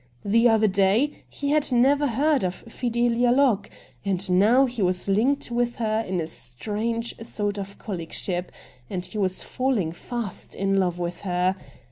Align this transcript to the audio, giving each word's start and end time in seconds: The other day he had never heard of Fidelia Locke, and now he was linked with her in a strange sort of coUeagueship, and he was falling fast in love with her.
The 0.25 0.49
other 0.49 0.65
day 0.67 1.11
he 1.29 1.51
had 1.51 1.71
never 1.71 2.07
heard 2.07 2.43
of 2.43 2.55
Fidelia 2.55 3.29
Locke, 3.31 3.69
and 4.03 4.31
now 4.31 4.65
he 4.65 4.81
was 4.81 5.07
linked 5.07 5.51
with 5.51 5.75
her 5.75 6.01
in 6.01 6.19
a 6.19 6.25
strange 6.25 7.13
sort 7.23 7.59
of 7.59 7.77
coUeagueship, 7.77 8.45
and 8.89 9.05
he 9.05 9.19
was 9.19 9.43
falling 9.43 9.91
fast 9.91 10.55
in 10.55 10.77
love 10.79 10.97
with 10.97 11.21
her. 11.21 11.55